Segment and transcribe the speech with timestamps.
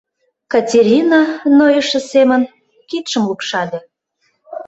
[0.51, 1.21] Катерина,
[1.57, 2.41] нойышо семын,
[2.89, 3.79] кидшым лупшале: